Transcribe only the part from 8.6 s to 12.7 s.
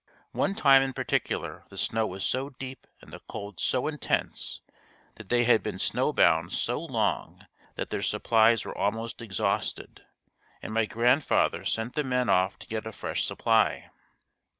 were almost exhausted, and my grandfather sent the men off to